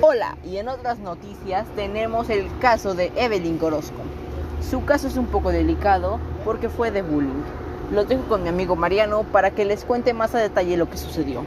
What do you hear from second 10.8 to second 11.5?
que sucedió.